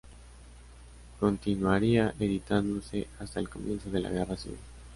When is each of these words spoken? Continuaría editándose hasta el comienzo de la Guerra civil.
Continuaría 1.19 2.15
editándose 2.19 3.07
hasta 3.19 3.39
el 3.39 3.49
comienzo 3.49 3.91
de 3.91 3.99
la 3.99 4.09
Guerra 4.09 4.35
civil. 4.35 4.57